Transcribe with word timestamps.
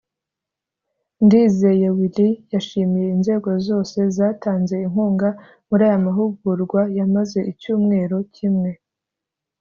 Ndizeye 1.25 1.87
Willy 1.97 2.29
yashimiye 2.53 3.07
inzego 3.15 3.49
zose 3.67 3.97
zatanze 4.17 4.75
inkuga 4.85 5.29
muri 5.67 5.83
aya 5.87 6.05
mahugurwa 6.05 6.81
yamaze 6.97 7.39
icyumweru 7.51 8.17
kimwe 8.35 8.71